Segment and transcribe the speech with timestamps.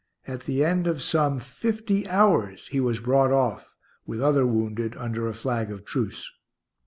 [0.27, 5.27] At the end of some fifty hours he was brought off, with other wounded, under
[5.27, 6.27] a flag of truce.